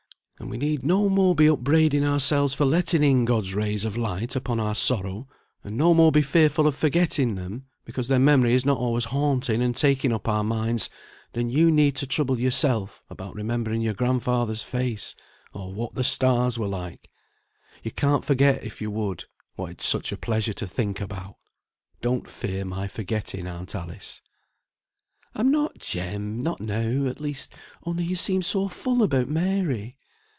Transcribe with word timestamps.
And 0.39 0.49
we 0.49 0.57
need 0.57 0.83
no 0.83 1.07
more 1.07 1.35
be 1.35 1.45
upbraiding 1.47 2.03
ourselves 2.03 2.55
for 2.55 2.65
letting 2.65 3.03
in 3.03 3.25
God's 3.25 3.53
rays 3.53 3.85
of 3.85 3.95
light 3.95 4.35
upon 4.35 4.59
our 4.59 4.73
sorrow, 4.73 5.27
and 5.63 5.77
no 5.77 5.93
more 5.93 6.11
be 6.11 6.23
fearful 6.23 6.65
of 6.65 6.75
forgetting 6.75 7.35
them, 7.35 7.67
because 7.85 8.07
their 8.07 8.17
memory 8.17 8.55
is 8.55 8.65
not 8.65 8.79
always 8.79 9.03
haunting 9.05 9.61
and 9.61 9.75
taking 9.75 10.11
up 10.11 10.27
our 10.27 10.43
minds, 10.43 10.89
than 11.33 11.51
you 11.51 11.69
need 11.69 11.95
to 11.97 12.07
trouble 12.07 12.39
yourself 12.39 13.03
about 13.07 13.35
remembering 13.35 13.81
your 13.81 13.93
grandfather's 13.93 14.63
face, 14.63 15.15
or 15.53 15.75
what 15.75 15.93
the 15.93 16.03
stars 16.03 16.57
were 16.57 16.65
like, 16.67 17.11
you 17.83 17.91
can't 17.91 18.25
forget 18.25 18.63
if 18.63 18.81
you 18.81 18.89
would, 18.89 19.25
what 19.55 19.69
it's 19.69 19.85
such 19.85 20.11
a 20.11 20.17
pleasure 20.17 20.53
to 20.53 20.65
think 20.65 20.99
about. 20.99 21.35
Don't 22.01 22.27
fear 22.27 22.65
my 22.65 22.87
forgetting 22.87 23.45
Aunt 23.45 23.75
Alice." 23.75 24.23
"I'm 25.35 25.51
not, 25.51 25.77
Jem; 25.77 26.41
not 26.41 26.59
now, 26.59 27.05
at 27.07 27.21
least; 27.21 27.53
only 27.85 28.03
you 28.05 28.15
seemed 28.15 28.45
so 28.45 28.67
full 28.67 29.03
about 29.03 29.29
Mary." 29.29 29.99